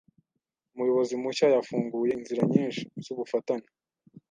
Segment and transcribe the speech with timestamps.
[0.73, 3.67] Umuyobozi mushya yafunguye inzira nyinshi zubufatanye.